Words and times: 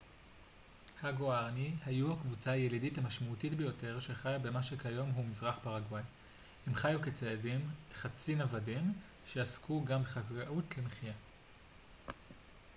הגוארני 1.03 1.73
היו 1.85 2.13
הקבוצה 2.13 2.51
הילידית 2.51 2.97
המשמעותית 2.97 3.53
ביותר 3.53 3.99
שחיה 3.99 4.39
במה 4.39 4.63
שכיום 4.63 5.09
הוא 5.11 5.25
מזרח 5.25 5.59
פרגוואי 5.63 6.03
הם 6.67 6.73
חיו 6.73 7.01
כציידים 7.01 7.69
חצי-נוודים 7.93 8.93
שעסקו 9.25 9.83
גם 9.85 10.01
בחקלאות 10.03 10.77
למחייה 10.77 11.13